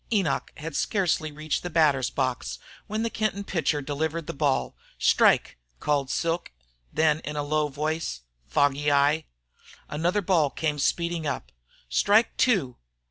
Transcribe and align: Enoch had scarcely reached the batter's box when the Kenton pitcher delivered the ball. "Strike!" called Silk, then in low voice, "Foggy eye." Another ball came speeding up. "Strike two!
Enoch 0.11 0.51
had 0.57 0.75
scarcely 0.75 1.31
reached 1.31 1.61
the 1.61 1.69
batter's 1.69 2.09
box 2.09 2.57
when 2.87 3.03
the 3.03 3.09
Kenton 3.11 3.43
pitcher 3.43 3.83
delivered 3.83 4.25
the 4.25 4.33
ball. 4.33 4.75
"Strike!" 4.97 5.59
called 5.79 6.09
Silk, 6.09 6.51
then 6.91 7.19
in 7.19 7.35
low 7.35 7.67
voice, 7.67 8.21
"Foggy 8.47 8.91
eye." 8.91 9.25
Another 9.87 10.23
ball 10.23 10.49
came 10.49 10.79
speeding 10.79 11.27
up. 11.27 11.51
"Strike 11.87 12.35
two! 12.37 12.77